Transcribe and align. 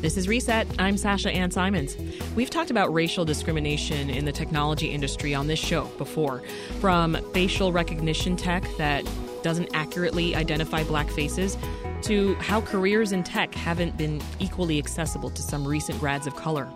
This 0.00 0.16
is 0.16 0.28
Reset. 0.28 0.66
I'm 0.78 0.96
Sasha 0.96 1.30
Ann 1.30 1.50
Simons. 1.50 1.94
We've 2.34 2.48
talked 2.48 2.70
about 2.70 2.90
racial 2.90 3.26
discrimination 3.26 4.08
in 4.08 4.24
the 4.24 4.32
technology 4.32 4.86
industry 4.86 5.34
on 5.34 5.46
this 5.46 5.58
show 5.58 5.84
before, 5.98 6.42
from 6.80 7.16
facial 7.34 7.70
recognition 7.70 8.34
tech 8.34 8.64
that 8.78 9.06
doesn't 9.42 9.68
accurately 9.74 10.34
identify 10.34 10.84
black 10.84 11.10
faces 11.10 11.58
to 12.00 12.34
how 12.36 12.62
careers 12.62 13.12
in 13.12 13.22
tech 13.22 13.54
haven't 13.54 13.98
been 13.98 14.22
equally 14.38 14.78
accessible 14.78 15.28
to 15.28 15.42
some 15.42 15.68
recent 15.68 16.00
grads 16.00 16.26
of 16.26 16.34
color. 16.34 16.66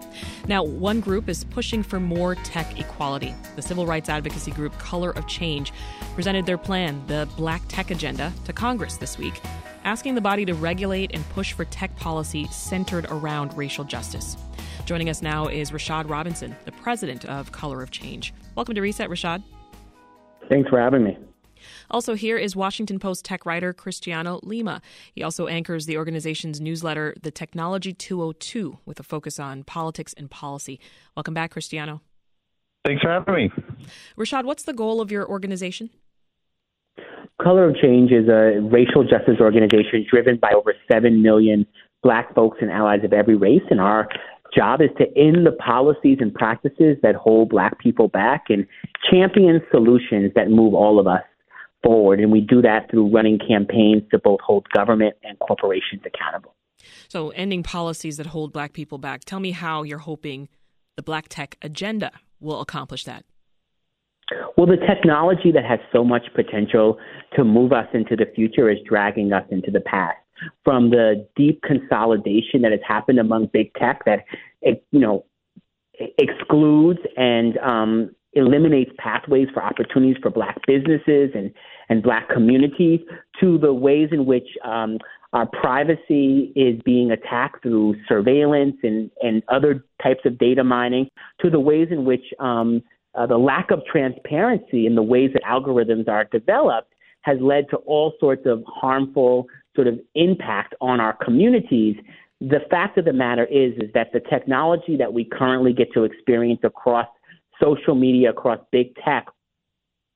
Now, 0.46 0.62
one 0.62 1.00
group 1.00 1.30
is 1.30 1.44
pushing 1.44 1.82
for 1.82 1.98
more 1.98 2.34
tech 2.34 2.78
equality. 2.78 3.34
The 3.56 3.62
civil 3.62 3.86
rights 3.86 4.10
advocacy 4.10 4.50
group 4.50 4.78
Color 4.78 5.12
of 5.12 5.26
Change 5.26 5.72
presented 6.14 6.44
their 6.44 6.58
plan, 6.58 7.02
the 7.06 7.26
Black 7.38 7.62
Tech 7.68 7.90
Agenda, 7.90 8.34
to 8.44 8.52
Congress 8.52 8.98
this 8.98 9.16
week 9.16 9.40
asking 9.84 10.14
the 10.14 10.20
body 10.20 10.44
to 10.44 10.54
regulate 10.54 11.12
and 11.14 11.28
push 11.30 11.52
for 11.52 11.64
tech 11.66 11.94
policy 11.96 12.46
centered 12.48 13.06
around 13.10 13.56
racial 13.56 13.84
justice. 13.84 14.36
Joining 14.86 15.08
us 15.08 15.22
now 15.22 15.46
is 15.46 15.70
Rashad 15.70 16.10
Robinson, 16.10 16.54
the 16.64 16.72
president 16.72 17.24
of 17.24 17.52
Color 17.52 17.82
of 17.82 17.90
Change. 17.90 18.34
Welcome 18.54 18.74
to 18.74 18.80
Reset, 18.80 19.08
Rashad. 19.08 19.42
Thanks 20.48 20.68
for 20.68 20.78
having 20.78 21.04
me. 21.04 21.16
Also, 21.90 22.14
here 22.14 22.36
is 22.36 22.54
Washington 22.54 22.98
Post 22.98 23.24
tech 23.24 23.46
writer 23.46 23.72
Cristiano 23.72 24.40
Lima. 24.42 24.82
He 25.14 25.22
also 25.22 25.46
anchors 25.46 25.86
the 25.86 25.96
organization's 25.96 26.60
newsletter, 26.60 27.14
The 27.22 27.30
Technology 27.30 27.92
202, 27.92 28.78
with 28.84 29.00
a 29.00 29.02
focus 29.02 29.38
on 29.38 29.64
politics 29.64 30.14
and 30.16 30.30
policy. 30.30 30.80
Welcome 31.16 31.34
back, 31.34 31.52
Cristiano. 31.52 32.02
Thanks 32.84 33.02
for 33.02 33.08
having 33.08 33.34
me. 33.34 33.50
Rashad, 34.18 34.44
what's 34.44 34.64
the 34.64 34.74
goal 34.74 35.00
of 35.00 35.10
your 35.10 35.26
organization? 35.26 35.90
Color 37.42 37.70
of 37.70 37.76
Change 37.76 38.12
is 38.12 38.28
a 38.28 38.60
racial 38.60 39.02
justice 39.02 39.40
organization 39.40 40.06
driven 40.08 40.36
by 40.36 40.52
over 40.52 40.74
7 40.90 41.22
million 41.22 41.66
black 42.02 42.34
folks 42.34 42.58
and 42.60 42.70
allies 42.70 43.00
of 43.04 43.12
every 43.12 43.36
race. 43.36 43.62
And 43.70 43.80
our 43.80 44.08
job 44.56 44.80
is 44.80 44.90
to 44.98 45.04
end 45.18 45.46
the 45.46 45.52
policies 45.52 46.18
and 46.20 46.32
practices 46.32 46.96
that 47.02 47.14
hold 47.14 47.48
black 47.48 47.78
people 47.80 48.08
back 48.08 48.44
and 48.48 48.66
champion 49.10 49.60
solutions 49.70 50.32
that 50.36 50.48
move 50.48 50.74
all 50.74 51.00
of 51.00 51.06
us 51.06 51.22
forward. 51.82 52.20
And 52.20 52.30
we 52.30 52.40
do 52.40 52.62
that 52.62 52.90
through 52.90 53.12
running 53.12 53.38
campaigns 53.38 54.02
to 54.12 54.18
both 54.18 54.40
hold 54.40 54.66
government 54.70 55.16
and 55.24 55.38
corporations 55.40 56.02
accountable. 56.06 56.54
So, 57.08 57.30
ending 57.30 57.62
policies 57.62 58.18
that 58.18 58.26
hold 58.26 58.52
black 58.52 58.74
people 58.74 58.98
back. 58.98 59.24
Tell 59.24 59.40
me 59.40 59.52
how 59.52 59.82
you're 59.82 59.98
hoping 59.98 60.48
the 60.96 61.02
Black 61.02 61.28
Tech 61.28 61.56
agenda 61.62 62.12
will 62.40 62.60
accomplish 62.60 63.04
that. 63.04 63.24
Well, 64.56 64.66
the 64.66 64.76
technology 64.76 65.52
that 65.52 65.64
has 65.64 65.80
so 65.92 66.04
much 66.04 66.22
potential 66.34 66.98
to 67.36 67.44
move 67.44 67.72
us 67.72 67.86
into 67.92 68.16
the 68.16 68.26
future 68.34 68.70
is 68.70 68.78
dragging 68.86 69.32
us 69.32 69.44
into 69.50 69.70
the 69.70 69.80
past. 69.80 70.16
From 70.64 70.90
the 70.90 71.26
deep 71.36 71.62
consolidation 71.62 72.62
that 72.62 72.72
has 72.72 72.80
happened 72.86 73.18
among 73.18 73.50
big 73.52 73.72
tech 73.74 74.04
that, 74.04 74.24
you 74.62 75.00
know, 75.00 75.24
excludes 76.18 77.00
and 77.16 77.56
um, 77.58 78.10
eliminates 78.34 78.90
pathways 78.98 79.48
for 79.54 79.62
opportunities 79.62 80.16
for 80.20 80.30
black 80.30 80.58
businesses 80.66 81.30
and, 81.34 81.52
and 81.88 82.02
black 82.02 82.28
communities 82.28 83.00
to 83.40 83.58
the 83.58 83.72
ways 83.72 84.08
in 84.10 84.26
which 84.26 84.48
um, 84.64 84.98
our 85.32 85.46
privacy 85.46 86.52
is 86.54 86.80
being 86.84 87.10
attacked 87.10 87.62
through 87.62 87.96
surveillance 88.08 88.76
and, 88.82 89.10
and 89.22 89.42
other 89.48 89.84
types 90.02 90.20
of 90.24 90.38
data 90.38 90.62
mining 90.62 91.08
to 91.40 91.50
the 91.50 91.60
ways 91.60 91.88
in 91.90 92.04
which 92.04 92.24
um, 92.38 92.82
uh, 93.14 93.26
the 93.26 93.38
lack 93.38 93.70
of 93.70 93.80
transparency 93.90 94.86
in 94.86 94.94
the 94.94 95.02
ways 95.02 95.30
that 95.34 95.42
algorithms 95.42 96.08
are 96.08 96.24
developed 96.24 96.92
has 97.22 97.38
led 97.40 97.68
to 97.70 97.76
all 97.78 98.12
sorts 98.20 98.42
of 98.46 98.62
harmful 98.66 99.46
sort 99.74 99.86
of 99.86 99.98
impact 100.14 100.74
on 100.80 101.00
our 101.00 101.16
communities. 101.24 101.96
The 102.40 102.60
fact 102.70 102.98
of 102.98 103.04
the 103.04 103.12
matter 103.12 103.44
is, 103.46 103.72
is 103.78 103.90
that 103.94 104.12
the 104.12 104.20
technology 104.20 104.96
that 104.98 105.12
we 105.12 105.24
currently 105.24 105.72
get 105.72 105.92
to 105.94 106.04
experience 106.04 106.60
across 106.64 107.06
social 107.62 107.94
media, 107.94 108.30
across 108.30 108.58
big 108.72 108.94
tech, 108.96 109.26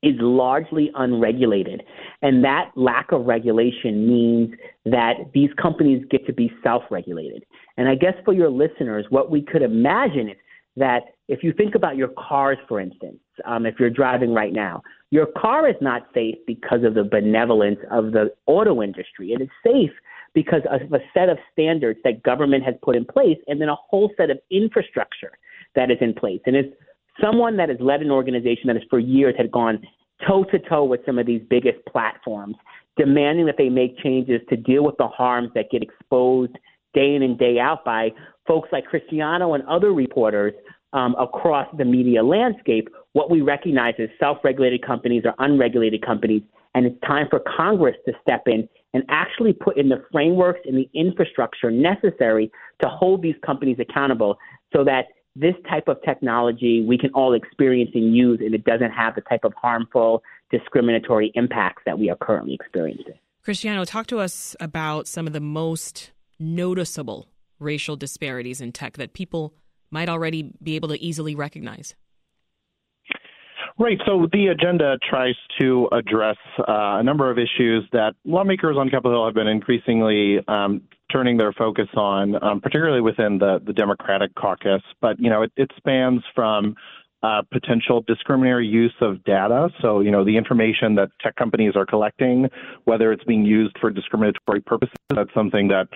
is 0.02 0.14
largely 0.20 0.90
unregulated. 0.94 1.82
And 2.22 2.44
that 2.44 2.70
lack 2.76 3.10
of 3.10 3.26
regulation 3.26 4.08
means 4.08 4.54
that 4.84 5.14
these 5.34 5.50
companies 5.60 6.04
get 6.10 6.24
to 6.26 6.32
be 6.32 6.52
self 6.62 6.82
regulated. 6.90 7.44
And 7.76 7.88
I 7.88 7.94
guess 7.94 8.14
for 8.24 8.32
your 8.32 8.50
listeners, 8.50 9.06
what 9.10 9.30
we 9.30 9.42
could 9.42 9.62
imagine 9.62 10.28
is 10.28 10.36
that 10.78 11.02
if 11.28 11.42
you 11.42 11.52
think 11.52 11.74
about 11.74 11.96
your 11.96 12.08
cars, 12.08 12.58
for 12.68 12.80
instance, 12.80 13.18
um, 13.44 13.66
if 13.66 13.74
you're 13.78 13.90
driving 13.90 14.32
right 14.32 14.52
now, 14.52 14.82
your 15.10 15.26
car 15.26 15.68
is 15.68 15.76
not 15.80 16.06
safe 16.14 16.36
because 16.46 16.84
of 16.84 16.94
the 16.94 17.04
benevolence 17.04 17.78
of 17.90 18.12
the 18.12 18.32
auto 18.46 18.82
industry. 18.82 19.32
It 19.32 19.42
is 19.42 19.48
safe 19.64 19.90
because 20.34 20.62
of 20.70 20.92
a 20.92 20.98
set 21.14 21.28
of 21.28 21.38
standards 21.52 21.98
that 22.04 22.22
government 22.22 22.64
has 22.64 22.74
put 22.82 22.96
in 22.96 23.04
place 23.04 23.38
and 23.46 23.60
then 23.60 23.68
a 23.68 23.74
whole 23.74 24.10
set 24.16 24.30
of 24.30 24.38
infrastructure 24.50 25.32
that 25.74 25.90
is 25.90 25.98
in 26.00 26.14
place. 26.14 26.40
And 26.46 26.56
it's 26.56 26.74
someone 27.20 27.56
that 27.56 27.68
has 27.68 27.78
led 27.80 28.00
an 28.00 28.10
organization 28.10 28.66
that 28.66 28.76
has 28.76 28.84
for 28.90 28.98
years 28.98 29.34
had 29.36 29.50
gone 29.50 29.80
toe 30.26 30.44
to 30.44 30.58
toe 30.58 30.84
with 30.84 31.00
some 31.06 31.18
of 31.18 31.26
these 31.26 31.42
biggest 31.48 31.78
platforms, 31.90 32.56
demanding 32.96 33.46
that 33.46 33.56
they 33.56 33.68
make 33.68 33.98
changes 33.98 34.40
to 34.48 34.56
deal 34.56 34.84
with 34.84 34.96
the 34.98 35.08
harms 35.08 35.50
that 35.54 35.70
get 35.70 35.82
exposed 35.82 36.56
day 36.94 37.14
in 37.14 37.22
and 37.22 37.38
day 37.38 37.58
out 37.58 37.84
by 37.84 38.10
folks 38.46 38.68
like 38.72 38.86
Cristiano 38.86 39.54
and 39.54 39.66
other 39.66 39.92
reporters 39.92 40.54
um, 40.92 41.14
across 41.18 41.66
the 41.76 41.84
media 41.84 42.22
landscape, 42.22 42.88
what 43.12 43.30
we 43.30 43.40
recognize 43.42 43.94
as 43.98 44.08
self 44.18 44.38
regulated 44.42 44.84
companies 44.84 45.22
or 45.24 45.34
unregulated 45.38 46.04
companies. 46.04 46.42
And 46.74 46.86
it's 46.86 47.00
time 47.06 47.26
for 47.30 47.40
Congress 47.56 47.96
to 48.06 48.12
step 48.22 48.42
in 48.46 48.68
and 48.94 49.02
actually 49.08 49.52
put 49.52 49.76
in 49.76 49.88
the 49.88 50.04
frameworks 50.12 50.60
and 50.64 50.76
the 50.76 50.88
infrastructure 50.94 51.70
necessary 51.70 52.50
to 52.80 52.88
hold 52.88 53.22
these 53.22 53.34
companies 53.44 53.78
accountable 53.80 54.38
so 54.72 54.84
that 54.84 55.06
this 55.34 55.54
type 55.68 55.88
of 55.88 56.02
technology 56.02 56.84
we 56.86 56.98
can 56.98 57.10
all 57.10 57.34
experience 57.34 57.90
and 57.94 58.14
use 58.16 58.40
and 58.40 58.54
it 58.54 58.64
doesn't 58.64 58.90
have 58.90 59.14
the 59.14 59.20
type 59.22 59.44
of 59.44 59.52
harmful, 59.60 60.22
discriminatory 60.50 61.30
impacts 61.34 61.82
that 61.86 61.98
we 61.98 62.10
are 62.10 62.16
currently 62.16 62.54
experiencing. 62.54 63.14
Cristiano, 63.42 63.84
talk 63.84 64.06
to 64.08 64.18
us 64.18 64.56
about 64.60 65.06
some 65.06 65.26
of 65.26 65.32
the 65.32 65.40
most 65.40 66.12
noticeable 66.38 67.28
racial 67.58 67.96
disparities 67.96 68.60
in 68.60 68.72
tech 68.72 68.96
that 68.96 69.12
people 69.12 69.54
might 69.90 70.08
already 70.08 70.52
be 70.62 70.76
able 70.76 70.88
to 70.88 71.02
easily 71.02 71.34
recognize? 71.34 71.94
Right. 73.78 73.98
So 74.06 74.26
the 74.32 74.48
agenda 74.48 74.98
tries 75.08 75.36
to 75.60 75.88
address 75.92 76.36
uh, 76.58 76.98
a 76.98 77.02
number 77.02 77.30
of 77.30 77.38
issues 77.38 77.88
that 77.92 78.14
lawmakers 78.24 78.76
on 78.76 78.90
Capitol 78.90 79.12
Hill 79.12 79.24
have 79.26 79.34
been 79.34 79.46
increasingly 79.46 80.38
um, 80.48 80.82
turning 81.12 81.36
their 81.36 81.52
focus 81.52 81.86
on, 81.96 82.42
um, 82.42 82.60
particularly 82.60 83.00
within 83.00 83.38
the, 83.38 83.60
the 83.64 83.72
Democratic 83.72 84.34
caucus. 84.34 84.82
But, 85.00 85.20
you 85.20 85.30
know, 85.30 85.42
it, 85.42 85.52
it 85.56 85.70
spans 85.76 86.22
from 86.34 86.74
uh, 87.22 87.42
potential 87.52 88.04
discriminatory 88.06 88.66
use 88.66 88.94
of 89.00 89.22
data. 89.24 89.68
So, 89.80 90.00
you 90.00 90.10
know, 90.10 90.24
the 90.24 90.36
information 90.36 90.96
that 90.96 91.10
tech 91.20 91.36
companies 91.36 91.74
are 91.76 91.86
collecting, 91.86 92.48
whether 92.84 93.12
it's 93.12 93.24
being 93.24 93.44
used 93.44 93.76
for 93.80 93.90
discriminatory 93.90 94.60
purposes, 94.60 94.96
that's 95.10 95.32
something 95.34 95.68
that 95.68 95.86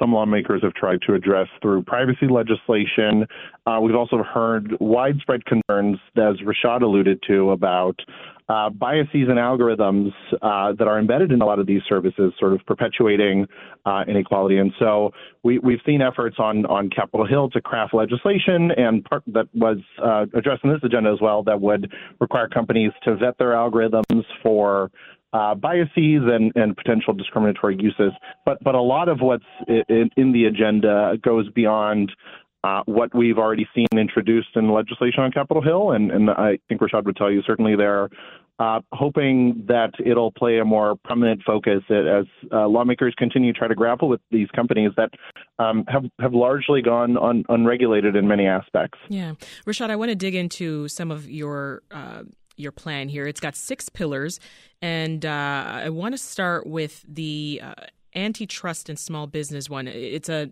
some 0.00 0.12
lawmakers 0.12 0.62
have 0.62 0.74
tried 0.74 1.00
to 1.06 1.14
address 1.14 1.46
through 1.62 1.82
privacy 1.82 2.26
legislation. 2.28 3.26
Uh, 3.66 3.78
we've 3.80 3.94
also 3.94 4.22
heard 4.22 4.76
widespread 4.80 5.44
concerns, 5.44 5.98
as 6.16 6.36
Rashad 6.38 6.82
alluded 6.82 7.22
to, 7.28 7.50
about 7.50 8.00
uh, 8.48 8.68
biases 8.68 9.28
and 9.28 9.38
algorithms 9.38 10.10
uh, 10.42 10.72
that 10.76 10.88
are 10.88 10.98
embedded 10.98 11.30
in 11.30 11.40
a 11.40 11.46
lot 11.46 11.60
of 11.60 11.66
these 11.66 11.82
services, 11.88 12.32
sort 12.40 12.52
of 12.52 12.60
perpetuating 12.66 13.46
uh, 13.86 14.02
inequality. 14.08 14.58
And 14.58 14.72
so 14.78 15.12
we, 15.44 15.60
have 15.62 15.80
seen 15.86 16.02
efforts 16.02 16.36
on, 16.40 16.66
on 16.66 16.90
Capitol 16.90 17.26
Hill 17.26 17.48
to 17.50 17.60
craft 17.60 17.94
legislation, 17.94 18.72
and 18.76 19.04
part 19.04 19.22
that 19.28 19.46
was 19.54 19.76
uh, 20.02 20.26
addressed 20.34 20.64
in 20.64 20.70
this 20.70 20.80
agenda 20.82 21.10
as 21.12 21.20
well, 21.20 21.44
that 21.44 21.60
would 21.60 21.92
require 22.18 22.48
companies 22.48 22.90
to 23.04 23.14
vet 23.14 23.38
their 23.38 23.52
algorithms 23.52 24.24
for 24.42 24.90
uh, 25.32 25.54
biases 25.54 25.90
and, 25.96 26.52
and 26.54 26.76
potential 26.76 27.14
discriminatory 27.14 27.76
uses. 27.78 28.12
But 28.44 28.58
but 28.62 28.74
a 28.74 28.82
lot 28.82 29.08
of 29.08 29.20
what's 29.20 29.44
in, 29.68 30.10
in 30.16 30.32
the 30.32 30.44
agenda 30.44 31.14
goes 31.22 31.48
beyond 31.50 32.12
uh, 32.64 32.82
what 32.86 33.14
we've 33.14 33.38
already 33.38 33.66
seen 33.74 33.86
introduced 33.92 34.50
in 34.54 34.70
legislation 34.72 35.22
on 35.22 35.32
Capitol 35.32 35.62
Hill, 35.62 35.92
and, 35.92 36.10
and 36.10 36.30
I 36.30 36.58
think 36.68 36.80
Rashad 36.80 37.04
would 37.04 37.16
tell 37.16 37.30
you 37.30 37.42
certainly 37.46 37.74
they're 37.74 38.10
uh, 38.58 38.80
hoping 38.92 39.64
that 39.68 39.90
it'll 40.04 40.30
play 40.32 40.58
a 40.58 40.64
more 40.64 40.94
prominent 41.02 41.42
focus 41.44 41.82
as 41.88 42.26
uh, 42.52 42.68
lawmakers 42.68 43.14
continue 43.16 43.54
to 43.54 43.58
try 43.58 43.66
to 43.66 43.74
grapple 43.74 44.06
with 44.06 44.20
these 44.30 44.48
companies 44.54 44.90
that 44.98 45.08
um, 45.58 45.84
have 45.88 46.04
have 46.20 46.34
largely 46.34 46.82
gone 46.82 47.16
un- 47.16 47.44
unregulated 47.48 48.14
in 48.14 48.28
many 48.28 48.46
aspects. 48.46 48.98
Yeah, 49.08 49.32
Rashad, 49.66 49.88
I 49.88 49.96
want 49.96 50.10
to 50.10 50.14
dig 50.14 50.34
into 50.34 50.88
some 50.88 51.10
of 51.10 51.30
your 51.30 51.82
uh, 51.90 52.24
your 52.60 52.72
plan 52.72 53.08
here. 53.08 53.26
It's 53.26 53.40
got 53.40 53.56
six 53.56 53.88
pillars, 53.88 54.38
and 54.80 55.24
uh, 55.24 55.64
I 55.86 55.88
want 55.90 56.14
to 56.14 56.18
start 56.18 56.66
with 56.66 57.04
the 57.08 57.60
uh, 57.62 57.74
antitrust 58.14 58.88
and 58.88 58.98
small 58.98 59.26
business 59.26 59.68
one. 59.68 59.88
It's 59.88 60.28
a 60.28 60.50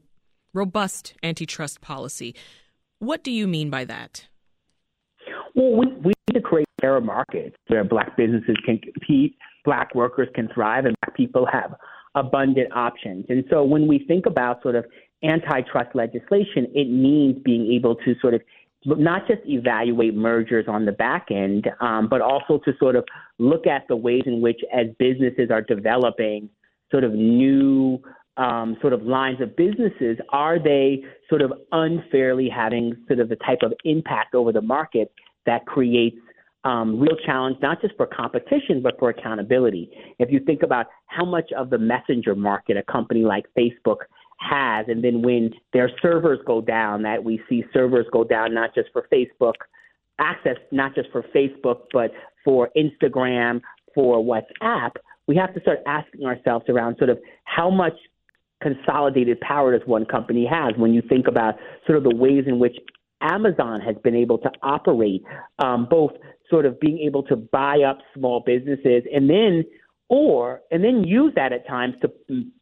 robust 0.55 1.15
antitrust 1.23 1.81
policy. 1.81 2.35
What 2.99 3.23
do 3.23 3.31
you 3.31 3.47
mean 3.47 3.71
by 3.71 3.85
that? 3.85 4.27
Well, 5.55 5.73
we, 5.73 5.87
we 5.87 6.13
need 6.29 6.35
to 6.35 6.41
create 6.41 6.67
fair 6.81 7.01
markets 7.01 7.57
where 7.69 7.85
black 7.85 8.17
businesses 8.17 8.57
can 8.65 8.79
compete, 8.79 9.37
black 9.65 9.95
workers 9.95 10.29
can 10.35 10.49
thrive, 10.55 10.85
and 10.85 10.95
black 11.03 11.17
people 11.17 11.47
have 11.51 11.75
abundant 12.15 12.73
options. 12.75 13.27
And 13.29 13.45
so 13.51 13.65
when 13.65 13.87
we 13.87 14.05
think 14.07 14.27
about 14.27 14.63
sort 14.63 14.75
of 14.75 14.85
antitrust 15.23 15.95
legislation, 15.95 16.67
it 16.75 16.89
means 16.89 17.37
being 17.45 17.73
able 17.73 17.97
to 17.97 18.15
sort 18.21 18.35
of 18.35 18.43
not 18.85 19.27
just 19.27 19.41
evaluate 19.47 20.15
mergers 20.15 20.67
on 20.69 20.85
the 20.85 20.93
back 20.93 21.29
end, 21.31 21.69
um, 21.81 22.09
but 22.09 22.21
also 22.21 22.59
to 22.65 22.73
sort 22.79 22.97
of 22.97 23.05
look 23.39 23.67
at 23.67 23.87
the 23.89 23.97
ways 23.97 24.23
in 24.27 24.41
which, 24.41 24.61
as 24.73 24.87
businesses 24.99 25.51
are 25.51 25.63
developing 25.63 26.49
sort 26.91 27.05
of 27.05 27.13
new 27.13 28.01
um, 28.37 28.77
sort 28.81 28.93
of 28.93 29.03
lines 29.03 29.41
of 29.41 29.57
businesses, 29.57 30.17
are 30.31 30.63
they 30.63 31.03
sort 31.29 31.43
of 31.43 31.53
unfairly 31.73 32.49
having 32.49 32.97
sort 33.09 33.19
of 33.19 33.29
the 33.29 33.37
type 33.37 33.59
of 33.63 33.73
impact 33.85 34.35
over 34.35 34.53
the 34.53 34.63
market 34.63 35.13
that 35.45 35.67
creates 35.67 36.17
um, 36.65 37.01
real 37.01 37.17
challenge, 37.25 37.57
not 37.63 37.81
just 37.81 37.97
for 37.97 38.07
competition, 38.07 38.83
but 38.83 38.99
for 38.99 39.11
accountability. 39.11 39.91
If 40.19 40.31
you 40.31 40.41
think 40.41 40.63
about 40.63 40.87
how 41.07 41.25
much 41.25 41.51
of 41.57 41.71
the 41.71 41.79
messenger 41.79 42.35
market 42.35 42.77
a 42.77 42.83
company 42.83 43.23
like 43.23 43.47
Facebook 43.57 43.99
has, 44.39 44.87
and 44.89 45.03
then 45.03 45.23
when 45.23 45.51
their 45.73 45.91
servers 46.01 46.39
go 46.47 46.61
down, 46.61 47.03
that 47.03 47.23
we 47.23 47.41
see 47.49 47.65
servers 47.73 48.07
go 48.13 48.25
down 48.25 48.55
not 48.55 48.75
just 48.75 48.89
for 48.93 49.07
Facebook, 49.13 49.55
access 50.19 50.57
not 50.71 50.95
just 50.95 51.11
for 51.11 51.25
Facebook, 51.35 51.83
but 51.93 52.13
for 52.45 52.71
Instagram, 52.77 53.61
for 53.95 54.19
WhatsApp, 54.23 54.93
we 55.27 55.37
have 55.37 55.55
to 55.55 55.61
start 55.61 55.81
asking 55.87 56.25
ourselves 56.25 56.65
around 56.69 56.97
sort 56.99 57.11
of 57.11 57.19
how 57.45 57.71
much 57.71 57.95
consolidated 58.63 59.41
power 59.41 59.77
does 59.77 59.87
one 59.87 60.05
company 60.05 60.47
has 60.47 60.75
when 60.77 60.93
you 60.93 61.03
think 61.09 61.29
about 61.29 61.55
sort 61.87 61.99
of 61.99 62.05
the 62.05 62.15
ways 62.15 62.45
in 62.47 62.59
which 62.59 62.77
Amazon 63.21 63.81
has 63.81 63.97
been 64.03 64.15
able 64.15 64.39
to 64.39 64.51
operate, 64.63 65.23
um, 65.59 65.87
both 65.91 66.13
sort 66.51 66.67
of 66.67 66.79
being 66.81 66.99
able 67.01 67.23
to 67.25 67.37
buy 67.37 67.79
up 67.89 67.99
small 68.15 68.43
businesses 68.45 69.03
and 69.13 69.29
then, 69.29 69.65
or 70.09 70.63
and 70.71 70.83
then 70.83 71.05
use 71.05 71.33
that 71.37 71.53
at 71.53 71.67
times 71.67 71.95
to 72.01 72.11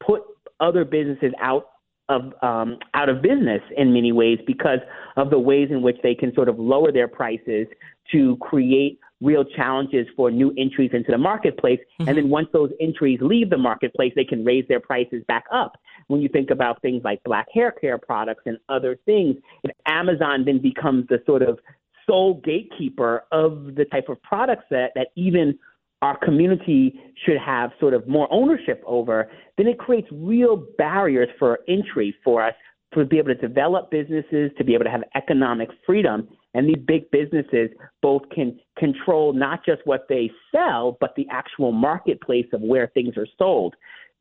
put 0.05 0.23
other 0.61 0.85
businesses 0.85 1.33
out 1.41 1.67
of 2.09 2.33
um, 2.43 2.79
out 2.95 3.09
of 3.09 3.21
business 3.21 3.61
in 3.77 3.93
many 3.93 4.13
ways 4.13 4.39
because 4.47 4.79
of 5.17 5.31
the 5.31 5.39
ways 5.39 5.69
in 5.71 5.83
which 5.83 5.97
they 6.03 6.15
can 6.15 6.33
sort 6.35 6.49
of 6.49 6.59
lower 6.59 6.93
their 6.93 7.09
prices 7.09 7.67
to 8.13 8.37
create 8.37 9.01
real 9.21 9.45
challenges 9.45 10.07
for 10.15 10.31
new 10.31 10.53
entries 10.59 10.91
into 10.93 11.11
the 11.11 11.19
marketplace. 11.19 11.81
Mm-hmm. 11.99 12.09
And 12.09 12.19
then 12.19 12.29
once 12.29 12.49
those 12.53 12.71
entries 12.81 13.19
leave 13.23 13.51
the 13.51 13.57
marketplace, 13.57 14.13
they 14.15 14.25
can 14.25 14.45
raise 14.45 14.67
their 14.69 14.81
prices 14.81 15.23
back 15.27 15.45
up. 15.53 15.77
When 16.09 16.21
you 16.21 16.29
think 16.29 16.51
about 16.51 16.81
things 16.83 17.03
like 17.03 17.23
black 17.25 17.47
hair 17.53 17.73
care 17.73 17.99
products 17.99 18.43
and 18.47 18.59
other 18.69 18.99
things, 19.07 19.37
if 19.65 19.73
Amazon 19.87 20.45
then 20.45 20.61
becomes 20.61 21.07
the 21.09 21.23
sort 21.27 21.43
of 21.43 21.59
sole 22.07 22.41
gatekeeper 22.45 23.25
of 23.33 23.75
the 23.75 23.85
type 23.87 24.09
of 24.09 24.23
products 24.23 24.65
that, 24.71 24.93
that 24.95 25.09
even 25.17 25.59
our 26.03 26.19
community 26.19 27.01
should 27.25 27.39
have 27.39 27.71
sort 27.81 27.95
of 27.95 28.07
more 28.07 28.29
ownership 28.31 28.83
over, 28.87 29.31
then 29.57 29.67
it 29.67 29.79
creates 29.79 30.09
real 30.13 30.67
barriers 30.77 31.29
for 31.39 31.61
entry 31.69 32.15
for 32.23 32.43
us 32.47 32.55
to 32.95 33.05
be 33.05 33.19
able 33.19 33.29
to 33.29 33.35
develop 33.35 33.91
businesses, 33.91 34.51
to 34.57 34.65
be 34.65 34.75
able 34.75 34.85
to 34.85 34.91
have 34.91 35.03
economic 35.15 35.69
freedom. 35.85 36.29
And 36.55 36.69
these 36.69 36.83
big 36.87 37.11
businesses 37.11 37.71
both 38.03 38.23
can 38.35 38.59
control 38.79 39.33
not 39.33 39.65
just 39.65 39.83
what 39.85 40.07
they 40.09 40.31
sell, 40.55 40.97
but 41.01 41.15
the 41.17 41.27
actual 41.31 41.73
marketplace 41.73 42.47
of 42.53 42.61
where 42.61 42.89
things 42.89 43.17
are 43.17 43.27
sold. 43.39 43.75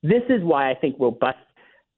This 0.03 0.23
is 0.29 0.43
why 0.43 0.69
I 0.69 0.75
think 0.75 0.95
robust 0.99 1.37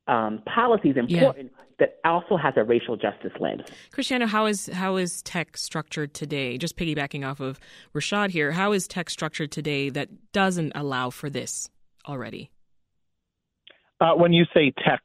um, 0.08 0.42
policy 0.54 0.90
is 0.90 0.98
important. 0.98 1.52
Yeah. 1.56 1.64
That 1.80 2.00
also 2.04 2.38
has 2.38 2.56
a 2.58 2.64
racial 2.64 2.98
justice 2.98 3.34
lens. 3.40 3.62
Cristiano, 3.92 4.26
how 4.26 4.48
is 4.48 4.66
how 4.68 4.96
is 4.96 5.22
tech 5.22 5.58
structured 5.58 6.14
today? 6.14 6.58
Just 6.58 6.76
piggybacking 6.76 7.24
off 7.28 7.40
of 7.40 7.60
Rashad 7.94 8.32
here, 8.32 8.54
how 8.54 8.72
is 8.72 8.88
tech 8.88 9.10
structured 9.12 9.52
today 9.52 9.90
that 9.92 10.10
doesn't 10.32 10.72
allow 10.74 11.12
for 11.12 11.30
this 11.30 11.70
already? 12.08 12.50
Uh, 14.00 14.14
when 14.14 14.34
you 14.34 14.46
say 14.54 14.72
tech, 14.84 15.02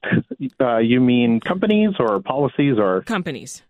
uh, 0.61 0.79
you 0.79 1.01
mean 1.01 1.41
companies 1.41 1.91
or 1.99 2.21
policies 2.21 2.77
or 2.79 3.03
companies? 3.03 3.63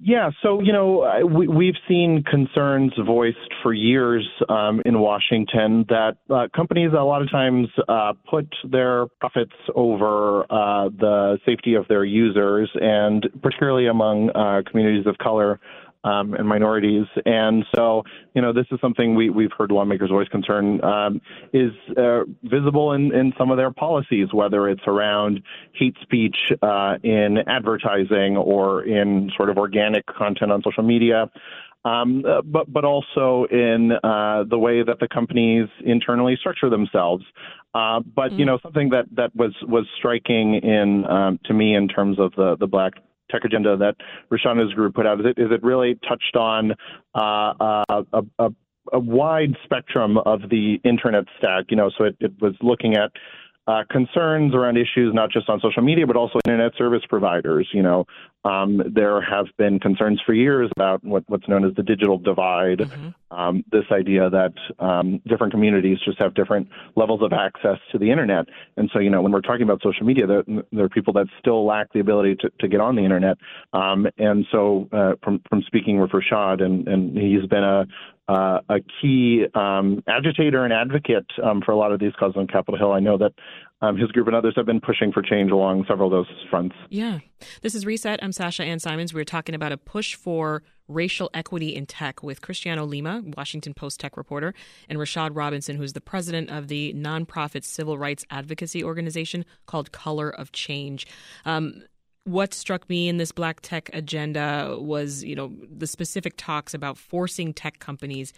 Yeah, 0.00 0.30
so 0.44 0.60
you 0.60 0.72
know 0.72 1.26
we, 1.26 1.48
we've 1.48 1.74
seen 1.88 2.22
concerns 2.22 2.92
voiced 3.04 3.52
for 3.64 3.72
years 3.72 4.24
um, 4.48 4.80
in 4.84 5.00
Washington 5.00 5.86
that 5.88 6.18
uh, 6.30 6.46
companies 6.54 6.90
a 6.96 7.02
lot 7.02 7.20
of 7.20 7.30
times 7.32 7.66
uh, 7.88 8.12
put 8.30 8.46
their 8.62 9.06
profits 9.20 9.54
over 9.74 10.42
uh, 10.42 10.88
the 10.90 11.38
safety 11.44 11.74
of 11.74 11.88
their 11.88 12.04
users, 12.04 12.70
and 12.74 13.26
particularly 13.42 13.88
among 13.88 14.30
uh, 14.30 14.62
communities 14.70 15.06
of 15.06 15.18
color 15.18 15.58
um, 16.04 16.34
and 16.34 16.48
minorities. 16.48 17.06
And 17.26 17.64
so, 17.74 18.04
you 18.34 18.42
know, 18.42 18.52
this 18.52 18.66
is 18.70 18.80
something 18.80 19.14
we, 19.14 19.30
we've 19.30 19.52
heard 19.56 19.70
lawmakers 19.70 20.10
voice 20.10 20.28
concern 20.28 20.82
um, 20.84 21.20
is 21.52 21.72
uh, 21.96 22.20
visible 22.42 22.92
in, 22.92 23.14
in 23.14 23.32
some 23.36 23.50
of 23.50 23.56
their 23.56 23.72
policies, 23.72 24.28
whether 24.32 24.68
it's 24.68 24.82
around 24.86 25.42
hate 25.72 25.96
speech 26.02 26.36
uh, 26.62 26.96
in 27.02 27.38
advertising 27.46 28.36
or 28.36 28.84
in 28.84 29.30
sort 29.36 29.50
of 29.50 29.58
organic 29.58 30.06
content 30.06 30.52
on 30.52 30.62
social 30.62 30.82
media. 30.82 31.30
Um, 31.84 32.22
but 32.44 32.70
but 32.70 32.84
also 32.84 33.46
in 33.50 33.92
uh, 33.92 34.44
the 34.50 34.58
way 34.58 34.82
that 34.82 34.98
the 34.98 35.08
companies 35.08 35.68
internally 35.84 36.36
structure 36.38 36.68
themselves. 36.68 37.24
Uh, 37.72 38.00
but 38.00 38.32
mm. 38.32 38.40
you 38.40 38.44
know 38.44 38.58
something 38.62 38.90
that 38.90 39.04
that 39.12 39.34
was 39.36 39.54
was 39.62 39.86
striking 39.96 40.56
in 40.56 41.06
um, 41.06 41.38
to 41.44 41.54
me 41.54 41.76
in 41.76 41.86
terms 41.86 42.18
of 42.18 42.32
the 42.36 42.56
the 42.58 42.66
black 42.66 42.94
tech 43.30 43.44
agenda 43.44 43.76
that 43.76 43.96
Rashad's 44.30 44.74
group 44.74 44.94
put 44.94 45.06
out 45.06 45.20
is 45.20 45.26
it 45.26 45.40
is 45.40 45.50
it 45.50 45.62
really 45.62 45.98
touched 46.08 46.36
on 46.36 46.72
uh, 47.14 47.52
uh, 47.60 48.02
a, 48.12 48.22
a, 48.38 48.50
a, 48.92 48.98
wide 48.98 49.56
spectrum 49.64 50.18
of 50.18 50.42
the 50.50 50.80
internet 50.84 51.24
stack. 51.38 51.66
You 51.68 51.76
know, 51.76 51.90
so 51.96 52.04
it, 52.04 52.16
it 52.20 52.32
was 52.40 52.54
looking 52.62 52.96
at 52.96 53.12
uh, 53.68 53.84
concerns 53.90 54.54
around 54.54 54.78
issues 54.78 55.12
not 55.12 55.30
just 55.30 55.48
on 55.50 55.60
social 55.60 55.82
media 55.82 56.06
but 56.06 56.16
also 56.16 56.40
internet 56.46 56.72
service 56.76 57.02
providers. 57.08 57.68
You 57.72 57.82
know, 57.82 58.06
um, 58.44 58.82
there 58.90 59.20
have 59.20 59.46
been 59.58 59.78
concerns 59.78 60.20
for 60.24 60.32
years 60.32 60.70
about 60.74 61.04
what, 61.04 61.22
what's 61.26 61.46
known 61.48 61.66
as 61.66 61.74
the 61.74 61.82
digital 61.82 62.16
divide. 62.16 62.78
Mm-hmm. 62.78 63.08
Um, 63.30 63.62
this 63.70 63.84
idea 63.92 64.30
that 64.30 64.54
um, 64.78 65.20
different 65.28 65.52
communities 65.52 65.98
just 66.02 66.18
have 66.18 66.32
different 66.32 66.68
levels 66.96 67.20
of 67.22 67.34
access 67.34 67.76
to 67.92 67.98
the 67.98 68.10
internet, 68.10 68.46
and 68.78 68.88
so 68.90 69.00
you 69.00 69.10
know 69.10 69.20
when 69.20 69.32
we're 69.32 69.42
talking 69.42 69.64
about 69.64 69.82
social 69.82 70.06
media, 70.06 70.26
there, 70.26 70.44
there 70.72 70.84
are 70.86 70.88
people 70.88 71.12
that 71.12 71.26
still 71.38 71.66
lack 71.66 71.92
the 71.92 72.00
ability 72.00 72.36
to, 72.36 72.50
to 72.60 72.68
get 72.68 72.80
on 72.80 72.96
the 72.96 73.02
internet. 73.02 73.36
Um, 73.74 74.06
and 74.16 74.46
so 74.50 74.88
uh, 74.92 75.12
from 75.22 75.42
from 75.50 75.62
speaking 75.66 76.00
with 76.00 76.12
Rashad, 76.12 76.62
and, 76.62 76.88
and 76.88 77.18
he's 77.18 77.44
been 77.50 77.64
a 77.64 77.86
uh, 78.28 78.60
a 78.68 78.80
key 79.00 79.46
um, 79.54 80.02
agitator 80.06 80.64
and 80.64 80.72
advocate 80.72 81.26
um, 81.42 81.62
for 81.64 81.72
a 81.72 81.76
lot 81.76 81.92
of 81.92 82.00
these 82.00 82.12
causes 82.18 82.36
on 82.36 82.46
Capitol 82.46 82.78
Hill. 82.78 82.92
I 82.92 83.00
know 83.00 83.16
that 83.16 83.32
um, 83.80 83.96
his 83.96 84.10
group 84.10 84.26
and 84.26 84.36
others 84.36 84.54
have 84.56 84.66
been 84.66 84.80
pushing 84.80 85.12
for 85.12 85.22
change 85.22 85.50
along 85.50 85.84
several 85.88 86.08
of 86.08 86.12
those 86.12 86.36
fronts. 86.50 86.76
Yeah. 86.90 87.20
This 87.62 87.74
is 87.74 87.86
Reset. 87.86 88.18
I'm 88.22 88.32
Sasha 88.32 88.64
Ann 88.64 88.80
Simons. 88.80 89.14
We're 89.14 89.24
talking 89.24 89.54
about 89.54 89.72
a 89.72 89.76
push 89.76 90.14
for 90.14 90.62
racial 90.88 91.30
equity 91.32 91.74
in 91.74 91.86
tech 91.86 92.22
with 92.22 92.40
Cristiano 92.40 92.84
Lima, 92.84 93.22
Washington 93.36 93.74
Post 93.74 94.00
tech 94.00 94.16
reporter, 94.16 94.54
and 94.88 94.98
Rashad 94.98 95.30
Robinson, 95.34 95.76
who's 95.76 95.92
the 95.92 96.00
president 96.00 96.50
of 96.50 96.68
the 96.68 96.92
nonprofit 96.94 97.64
civil 97.64 97.98
rights 97.98 98.24
advocacy 98.30 98.82
organization 98.82 99.44
called 99.66 99.92
Color 99.92 100.30
of 100.30 100.50
Change. 100.52 101.06
Um, 101.44 101.82
what 102.24 102.52
struck 102.54 102.88
me 102.88 103.08
in 103.08 103.16
this 103.16 103.32
black 103.32 103.60
tech 103.60 103.90
agenda 103.92 104.76
was, 104.78 105.24
you 105.24 105.34
know, 105.34 105.52
the 105.70 105.86
specific 105.86 106.34
talks 106.36 106.74
about 106.74 106.98
forcing 106.98 107.54
tech 107.54 107.78
companies 107.78 108.32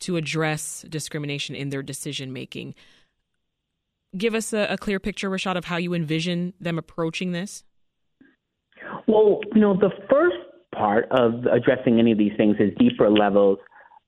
to 0.00 0.16
address 0.16 0.84
discrimination 0.88 1.54
in 1.54 1.70
their 1.70 1.82
decision 1.82 2.32
making. 2.32 2.74
Give 4.16 4.34
us 4.34 4.52
a, 4.52 4.66
a 4.70 4.76
clear 4.76 5.00
picture, 5.00 5.30
Rashad, 5.30 5.56
of 5.56 5.64
how 5.64 5.76
you 5.76 5.94
envision 5.94 6.52
them 6.60 6.78
approaching 6.78 7.32
this. 7.32 7.64
Well, 9.06 9.40
you 9.54 9.60
know, 9.60 9.74
the 9.74 9.90
first 10.10 10.36
part 10.74 11.06
of 11.10 11.46
addressing 11.46 11.98
any 11.98 12.12
of 12.12 12.18
these 12.18 12.32
things 12.36 12.56
is 12.58 12.70
deeper 12.78 13.10
levels 13.10 13.58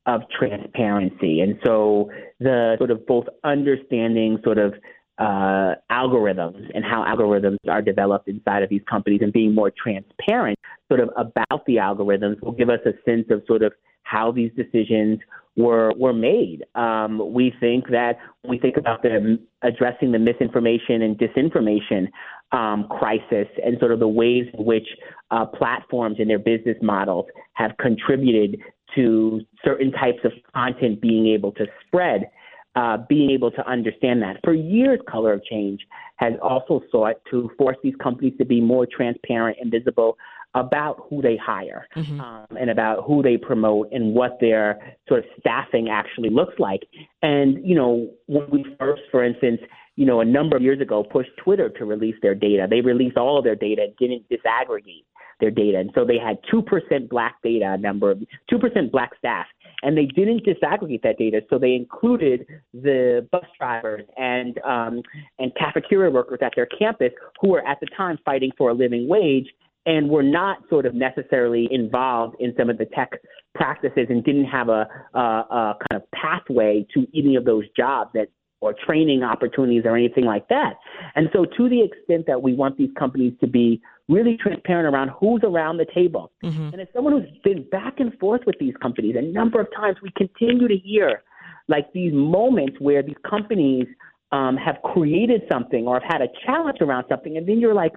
of 0.06 0.22
transparency. 0.36 1.40
And 1.40 1.58
so 1.64 2.10
the 2.40 2.74
sort 2.78 2.90
of 2.90 3.06
both 3.06 3.26
understanding 3.42 4.38
sort 4.44 4.58
of 4.58 4.74
uh, 5.18 5.74
algorithms 5.90 6.70
and 6.74 6.84
how 6.84 7.04
algorithms 7.04 7.58
are 7.68 7.82
developed 7.82 8.28
inside 8.28 8.62
of 8.62 8.68
these 8.68 8.82
companies 8.90 9.20
and 9.22 9.32
being 9.32 9.54
more 9.54 9.70
transparent 9.70 10.58
sort 10.88 11.00
of 11.00 11.10
about 11.16 11.64
the 11.66 11.76
algorithms 11.76 12.40
will 12.42 12.52
give 12.52 12.68
us 12.68 12.80
a 12.84 12.92
sense 13.08 13.26
of 13.30 13.42
sort 13.46 13.62
of 13.62 13.72
how 14.02 14.32
these 14.32 14.50
decisions 14.56 15.20
were 15.56 15.92
were 15.96 16.12
made. 16.12 16.64
Um, 16.74 17.32
we 17.32 17.54
think 17.60 17.88
that 17.90 18.18
when 18.42 18.50
we 18.50 18.58
think 18.58 18.76
about 18.76 19.02
the 19.02 19.38
addressing 19.62 20.12
the 20.12 20.18
misinformation 20.18 21.02
and 21.02 21.16
disinformation 21.16 22.08
um, 22.52 22.86
crisis 22.88 23.48
and 23.64 23.78
sort 23.78 23.92
of 23.92 24.00
the 24.00 24.08
ways 24.08 24.46
in 24.52 24.64
which 24.64 24.86
uh, 25.30 25.44
platforms 25.46 26.16
and 26.18 26.28
their 26.28 26.38
business 26.38 26.76
models 26.82 27.26
have 27.54 27.72
contributed 27.78 28.60
to 28.94 29.40
certain 29.64 29.90
types 29.92 30.18
of 30.24 30.32
content 30.54 31.00
being 31.00 31.26
able 31.26 31.52
to 31.52 31.66
spread 31.86 32.30
uh, 32.76 32.98
being 33.08 33.30
able 33.30 33.50
to 33.50 33.68
understand 33.68 34.22
that. 34.22 34.38
For 34.42 34.54
years, 34.54 35.00
Color 35.08 35.34
of 35.34 35.44
Change 35.44 35.80
has 36.16 36.34
also 36.42 36.82
sought 36.90 37.16
to 37.30 37.50
force 37.56 37.76
these 37.82 37.94
companies 38.02 38.34
to 38.38 38.44
be 38.44 38.60
more 38.60 38.86
transparent 38.86 39.58
and 39.60 39.70
visible 39.70 40.16
about 40.54 41.06
who 41.10 41.20
they 41.20 41.36
hire 41.36 41.88
mm-hmm. 41.96 42.20
um, 42.20 42.46
and 42.58 42.70
about 42.70 43.04
who 43.04 43.22
they 43.22 43.36
promote 43.36 43.90
and 43.92 44.14
what 44.14 44.38
their 44.40 44.96
sort 45.08 45.20
of 45.20 45.26
staffing 45.40 45.88
actually 45.88 46.30
looks 46.30 46.54
like. 46.58 46.82
And, 47.22 47.66
you 47.66 47.74
know, 47.74 48.10
when 48.26 48.48
we 48.50 48.64
first, 48.78 49.02
for 49.10 49.24
instance, 49.24 49.60
you 49.96 50.06
know, 50.06 50.20
a 50.20 50.24
number 50.24 50.56
of 50.56 50.62
years 50.62 50.80
ago 50.80 51.04
pushed 51.04 51.30
Twitter 51.36 51.68
to 51.70 51.84
release 51.84 52.16
their 52.22 52.34
data. 52.34 52.66
They 52.68 52.80
released 52.80 53.16
all 53.16 53.38
of 53.38 53.44
their 53.44 53.54
data 53.54 53.88
didn't 53.98 54.24
disaggregate 54.28 55.04
their 55.40 55.50
data. 55.50 55.78
And 55.78 55.90
so 55.94 56.04
they 56.04 56.18
had 56.18 56.38
2% 56.52 57.08
black 57.08 57.36
data 57.42 57.76
number, 57.78 58.14
2% 58.50 58.90
black 58.90 59.10
staff, 59.18 59.46
and 59.82 59.96
they 59.96 60.06
didn't 60.06 60.44
disaggregate 60.44 61.02
that 61.02 61.18
data. 61.18 61.42
So 61.50 61.58
they 61.58 61.74
included 61.74 62.46
the 62.72 63.26
bus 63.30 63.44
drivers 63.58 64.04
and, 64.16 64.58
um, 64.64 65.02
and 65.38 65.52
cafeteria 65.56 66.10
workers 66.10 66.38
at 66.42 66.52
their 66.56 66.66
campus 66.66 67.12
who 67.40 67.50
were 67.50 67.66
at 67.66 67.78
the 67.80 67.86
time 67.96 68.18
fighting 68.24 68.50
for 68.56 68.70
a 68.70 68.74
living 68.74 69.08
wage 69.08 69.46
and 69.86 70.08
were 70.08 70.22
not 70.22 70.58
sort 70.70 70.86
of 70.86 70.94
necessarily 70.94 71.68
involved 71.70 72.36
in 72.40 72.54
some 72.56 72.70
of 72.70 72.78
the 72.78 72.86
tech 72.86 73.10
practices 73.54 74.06
and 74.08 74.24
didn't 74.24 74.46
have 74.46 74.68
a, 74.68 74.86
a, 75.14 75.18
a 75.18 75.78
kind 75.90 76.02
of 76.02 76.10
pathway 76.12 76.86
to 76.94 77.06
any 77.14 77.36
of 77.36 77.44
those 77.44 77.64
jobs 77.76 78.10
that 78.14 78.28
or 78.60 78.74
training 78.86 79.22
opportunities 79.22 79.82
or 79.84 79.96
anything 79.96 80.24
like 80.24 80.48
that. 80.48 80.74
And 81.14 81.28
so, 81.32 81.44
to 81.44 81.68
the 81.68 81.82
extent 81.82 82.26
that 82.26 82.42
we 82.42 82.54
want 82.54 82.78
these 82.78 82.90
companies 82.98 83.34
to 83.40 83.46
be 83.46 83.82
really 84.08 84.36
transparent 84.36 84.92
around 84.92 85.10
who's 85.18 85.40
around 85.44 85.76
the 85.76 85.86
table, 85.94 86.32
mm-hmm. 86.42 86.70
and 86.72 86.80
as 86.80 86.88
someone 86.94 87.12
who's 87.12 87.38
been 87.42 87.68
back 87.70 88.00
and 88.00 88.16
forth 88.18 88.42
with 88.46 88.56
these 88.58 88.74
companies, 88.80 89.16
a 89.18 89.22
number 89.22 89.60
of 89.60 89.66
times 89.74 89.96
we 90.02 90.10
continue 90.16 90.68
to 90.68 90.76
hear 90.76 91.22
like 91.68 91.92
these 91.92 92.12
moments 92.12 92.76
where 92.78 93.02
these 93.02 93.16
companies 93.28 93.86
um, 94.32 94.56
have 94.56 94.76
created 94.82 95.42
something 95.50 95.86
or 95.86 96.00
have 96.00 96.10
had 96.10 96.22
a 96.22 96.28
challenge 96.44 96.78
around 96.80 97.04
something, 97.08 97.36
and 97.36 97.48
then 97.48 97.60
you're 97.60 97.74
like, 97.74 97.92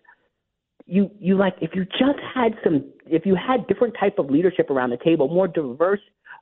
you 0.86 1.12
you 1.20 1.38
like 1.38 1.56
if 1.62 1.72
you 1.76 1.86
just 1.86 2.20
had 2.34 2.54
some 2.64 2.86
if 3.06 3.26
you 3.26 3.36
had 3.36 3.68
different 3.68 3.94
type 4.00 4.20
of 4.20 4.30
leadership 4.30 4.70
around 4.70 4.90
the 4.90 4.98
table, 4.98 5.28
more 5.28 5.48
diverse 5.48 6.00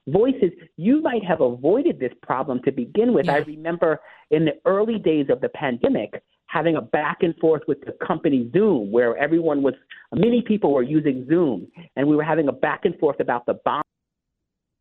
voices, 0.07 0.51
you 0.77 1.01
might 1.01 1.24
have 1.24 1.41
avoided 1.41 2.00
this 2.00 2.13
problem 2.21 2.62
to 2.63 2.71
begin 2.71 3.13
with. 3.13 3.25
Yeah. 3.25 3.35
I 3.35 3.38
remember 3.39 4.00
in 4.31 4.45
the 4.45 4.53
early 4.65 5.00
days 5.00 5.27
of 5.29 5.41
the 5.41 5.50
pandemic 5.50 6.21
having 6.47 6.75
a 6.75 6.81
back 6.81 7.17
and 7.21 7.35
forth 7.38 7.63
with 7.67 7.81
the 7.81 7.93
company 8.05 8.50
Zoom, 8.53 8.91
where 8.91 9.17
everyone 9.17 9.62
was, 9.62 9.74
many 10.13 10.41
people 10.41 10.74
were 10.74 10.83
using 10.83 11.25
Zoom, 11.27 11.67
and 11.95 12.07
we 12.07 12.15
were 12.15 12.24
having 12.24 12.47
a 12.47 12.51
back 12.51 12.85
and 12.85 12.97
forth 13.00 13.19
about 13.19 13.45
the 13.45 13.55
bomb. 13.65 13.81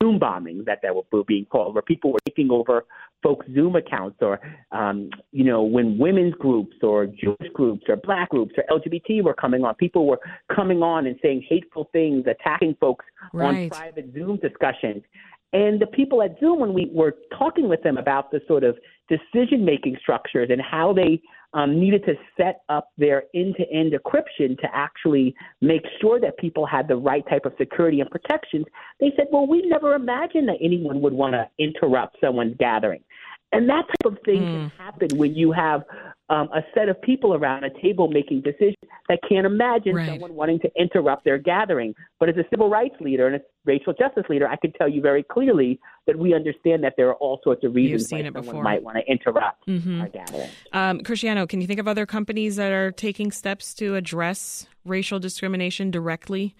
Zoom 0.04 0.20
bombings 0.20 0.64
that 0.66 0.80
that 0.82 0.94
were 0.94 1.24
being 1.24 1.46
called, 1.46 1.74
where 1.74 1.82
people 1.82 2.12
were 2.12 2.20
taking 2.26 2.50
over 2.50 2.84
folks' 3.22 3.46
Zoom 3.54 3.76
accounts, 3.76 4.18
or 4.20 4.40
um, 4.72 5.08
you 5.32 5.44
know, 5.44 5.62
when 5.62 5.98
women's 5.98 6.34
groups 6.34 6.76
or 6.82 7.06
Jewish 7.06 7.50
groups 7.54 7.84
or 7.88 7.96
Black 7.96 8.30
groups 8.30 8.54
or 8.58 8.78
LGBT 8.78 9.22
were 9.22 9.34
coming 9.34 9.64
on, 9.64 9.74
people 9.76 10.06
were 10.06 10.20
coming 10.54 10.82
on 10.82 11.06
and 11.06 11.16
saying 11.22 11.44
hateful 11.48 11.88
things, 11.92 12.24
attacking 12.26 12.76
folks 12.80 13.04
right. 13.32 13.64
on 13.64 13.70
private 13.70 14.12
Zoom 14.12 14.36
discussions. 14.36 15.02
And 15.52 15.80
the 15.80 15.86
people 15.86 16.20
at 16.20 16.38
Zoom, 16.40 16.58
when 16.58 16.74
we 16.74 16.90
were 16.92 17.14
talking 17.38 17.68
with 17.68 17.82
them 17.82 17.96
about 17.96 18.32
the 18.32 18.40
sort 18.48 18.64
of 18.64 18.76
decision 19.08 19.64
making 19.64 19.96
structures 20.02 20.48
and 20.50 20.60
how 20.60 20.92
they 20.92 21.20
um, 21.54 21.78
needed 21.78 22.04
to 22.04 22.14
set 22.36 22.62
up 22.68 22.90
their 22.98 23.24
end 23.34 23.54
to 23.56 23.64
end 23.72 23.92
encryption 23.92 24.58
to 24.58 24.66
actually 24.74 25.34
make 25.60 25.82
sure 26.00 26.20
that 26.20 26.36
people 26.36 26.66
had 26.66 26.88
the 26.88 26.96
right 26.96 27.26
type 27.28 27.46
of 27.46 27.52
security 27.56 28.00
and 28.00 28.10
protections, 28.10 28.66
they 29.00 29.12
said, 29.16 29.26
well, 29.32 29.46
we 29.46 29.62
never 29.62 29.94
imagined 29.94 30.48
that 30.48 30.58
anyone 30.60 31.00
would 31.00 31.12
want 31.12 31.34
to 31.34 31.48
interrupt 31.58 32.16
someone's 32.20 32.56
gathering. 32.58 33.00
And 33.54 33.68
that 33.68 33.86
type 33.86 34.12
of 34.12 34.18
thing 34.24 34.42
mm. 34.42 34.46
can 34.46 34.72
happen 34.78 35.18
when 35.18 35.34
you 35.34 35.52
have 35.52 35.84
um, 36.30 36.48
a 36.54 36.62
set 36.74 36.88
of 36.88 37.00
people 37.02 37.34
around 37.34 37.64
a 37.64 37.70
table 37.82 38.08
making 38.08 38.40
decisions 38.40 38.76
that 39.08 39.20
can't 39.28 39.46
imagine 39.46 39.94
right. 39.94 40.08
someone 40.08 40.34
wanting 40.34 40.58
to 40.60 40.70
interrupt 40.78 41.24
their 41.24 41.36
gathering. 41.36 41.94
But 42.18 42.30
as 42.30 42.36
a 42.36 42.44
civil 42.48 42.70
rights 42.70 42.94
leader 43.00 43.26
and 43.26 43.36
a 43.36 43.40
racial 43.66 43.92
justice 43.92 44.24
leader, 44.30 44.48
I 44.48 44.56
can 44.56 44.72
tell 44.72 44.88
you 44.88 45.02
very 45.02 45.22
clearly 45.22 45.78
that 46.06 46.18
we 46.18 46.34
understand 46.34 46.82
that 46.84 46.94
there 46.96 47.08
are 47.08 47.14
all 47.16 47.40
sorts 47.44 47.62
of 47.64 47.74
reasons 47.74 48.10
why 48.10 48.22
someone 48.22 48.32
before. 48.32 48.62
might 48.62 48.82
want 48.82 48.96
to 48.96 49.10
interrupt 49.10 49.66
mm-hmm. 49.66 50.00
our 50.00 50.08
gathering. 50.08 50.50
Um, 50.72 51.00
Cristiano, 51.00 51.46
can 51.46 51.60
you 51.60 51.66
think 51.66 51.80
of 51.80 51.86
other 51.86 52.06
companies 52.06 52.56
that 52.56 52.72
are 52.72 52.90
taking 52.90 53.30
steps 53.30 53.74
to 53.74 53.94
address 53.94 54.66
racial 54.84 55.18
discrimination 55.18 55.90
directly? 55.90 56.54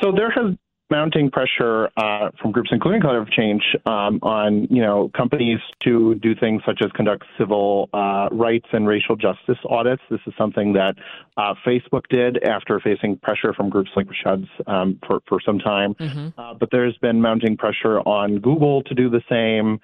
So 0.00 0.12
there 0.12 0.30
has 0.30 0.56
mounting 0.92 1.30
pressure 1.30 1.88
uh, 1.96 2.30
from 2.38 2.52
groups, 2.52 2.68
including 2.70 3.00
Color 3.00 3.22
of 3.22 3.30
Change, 3.30 3.62
um, 3.86 4.20
on 4.22 4.64
you 4.70 4.82
know 4.82 5.10
companies 5.16 5.58
to 5.80 6.14
do 6.16 6.34
things 6.34 6.62
such 6.66 6.82
as 6.84 6.92
conduct 6.92 7.24
civil 7.38 7.88
uh, 7.94 8.28
rights 8.30 8.66
and 8.72 8.86
racial 8.86 9.16
justice 9.16 9.56
audits. 9.68 10.02
This 10.10 10.20
is 10.26 10.34
something 10.36 10.74
that 10.74 10.94
uh, 11.38 11.54
Facebook 11.66 12.02
did 12.10 12.44
after 12.44 12.78
facing 12.78 13.16
pressure 13.16 13.54
from 13.54 13.70
groups 13.70 13.90
like 13.96 14.06
Rashad's 14.06 14.48
um, 14.66 14.98
for 15.06 15.20
for 15.26 15.40
some 15.40 15.58
time. 15.58 15.94
Mm-hmm. 15.94 16.38
Uh, 16.38 16.54
but 16.54 16.70
there's 16.70 16.96
been 16.98 17.22
mounting 17.22 17.56
pressure 17.56 17.98
on 18.00 18.38
Google 18.38 18.82
to 18.82 18.94
do 18.94 19.08
the 19.08 19.22
same. 19.30 19.80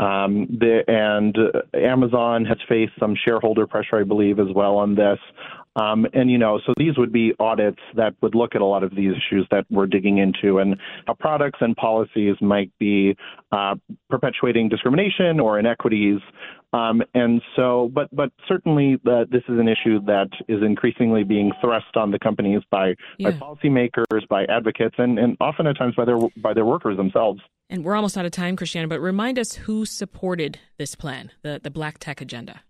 Um, 0.00 0.46
the, 0.58 0.82
and 0.88 1.36
Amazon 1.74 2.44
has 2.46 2.58
faced 2.68 2.92
some 2.98 3.14
shareholder 3.14 3.66
pressure, 3.66 4.00
I 4.00 4.04
believe, 4.04 4.40
as 4.40 4.48
well 4.54 4.76
on 4.76 4.94
this. 4.94 5.18
Um, 5.74 6.06
and, 6.12 6.30
you 6.30 6.36
know, 6.36 6.60
so 6.66 6.74
these 6.76 6.98
would 6.98 7.12
be 7.12 7.32
audits 7.40 7.80
that 7.96 8.14
would 8.20 8.34
look 8.34 8.54
at 8.54 8.60
a 8.60 8.64
lot 8.66 8.82
of 8.82 8.94
these 8.94 9.12
issues 9.12 9.46
that 9.50 9.64
we're 9.70 9.86
digging 9.86 10.18
into 10.18 10.58
and 10.58 10.76
how 11.06 11.14
products 11.14 11.60
and 11.62 11.74
policies 11.76 12.36
might 12.42 12.70
be 12.78 13.16
uh, 13.52 13.76
perpetuating 14.10 14.68
discrimination 14.68 15.40
or 15.40 15.58
inequities. 15.58 16.20
Um, 16.74 17.02
and 17.14 17.42
so, 17.54 17.90
but 17.92 18.08
but 18.12 18.32
certainly 18.48 18.98
uh, 19.06 19.24
this 19.30 19.42
is 19.48 19.58
an 19.58 19.68
issue 19.68 20.00
that 20.06 20.28
is 20.48 20.62
increasingly 20.62 21.22
being 21.22 21.52
thrust 21.60 21.96
on 21.96 22.10
the 22.10 22.18
companies 22.18 22.62
by, 22.70 22.94
yeah. 23.18 23.30
by 23.30 23.38
policymakers, 23.38 24.26
by 24.28 24.44
advocates, 24.44 24.94
and, 24.98 25.18
and 25.18 25.36
often 25.40 25.66
at 25.66 25.76
times 25.76 25.94
by 25.94 26.04
their 26.06 26.18
by 26.36 26.54
their 26.54 26.64
workers 26.64 26.96
themselves. 26.96 27.40
And 27.68 27.84
we're 27.84 27.94
almost 27.94 28.18
out 28.18 28.26
of 28.26 28.32
time, 28.32 28.56
Cristiano, 28.56 28.88
but 28.88 29.00
remind 29.00 29.38
us 29.38 29.54
who 29.54 29.86
supported 29.86 30.58
this 30.76 30.94
plan, 30.94 31.30
the, 31.42 31.60
the 31.62 31.70
Black 31.70 31.98
Tech 31.98 32.20
Agenda. 32.20 32.60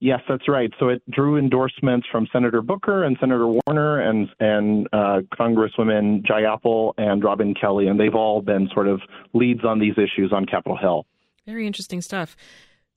Yes, 0.00 0.20
that's 0.26 0.48
right. 0.48 0.72
So 0.80 0.88
it 0.88 1.02
drew 1.10 1.36
endorsements 1.36 2.06
from 2.10 2.26
Senator 2.32 2.62
Booker 2.62 3.04
and 3.04 3.18
Senator 3.20 3.46
Warner 3.46 4.00
and 4.00 4.28
and 4.40 4.88
uh, 4.94 5.20
Congresswomen 5.38 6.26
Jayapal 6.26 6.94
and 6.96 7.22
Robin 7.22 7.54
Kelly, 7.54 7.86
and 7.86 8.00
they've 8.00 8.14
all 8.14 8.40
been 8.40 8.70
sort 8.72 8.88
of 8.88 9.02
leads 9.34 9.62
on 9.62 9.78
these 9.78 9.98
issues 9.98 10.32
on 10.32 10.46
Capitol 10.46 10.78
Hill. 10.78 11.06
Very 11.46 11.66
interesting 11.66 12.00
stuff. 12.00 12.34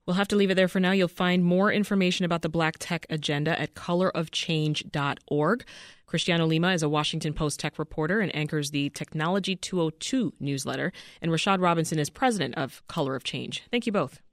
We'll 0.06 0.16
have 0.16 0.30
to 0.30 0.38
leave 0.38 0.52
it 0.52 0.56
there 0.56 0.70
for 0.70 0.80
now. 0.80 0.92
You'll 0.92 1.08
find 1.10 1.44
more 1.44 1.72
information 1.72 2.26
about 2.26 2.42
the 2.42 2.50
Black 2.50 2.76
Tech 2.80 3.06
Agenda 3.10 3.60
at 3.60 3.74
colorofchange.org. 3.74 5.66
Cristiano 6.06 6.46
Lima 6.46 6.74
is 6.74 6.84
a 6.84 6.90
Washington 6.90 7.34
Post 7.34 7.60
tech 7.60 7.80
reporter 7.80 8.20
and 8.22 8.34
anchors 8.36 8.72
the 8.72 8.90
Technology 8.92 9.56
202 9.56 10.34
newsletter, 10.40 10.94
and 11.22 11.32
Rashad 11.32 11.62
Robinson 11.62 12.00
is 12.00 12.10
president 12.10 12.56
of 12.56 12.82
Color 12.88 13.16
of 13.16 13.24
Change. 13.24 13.64
Thank 13.72 13.86
you 13.86 13.92
both. 13.92 14.24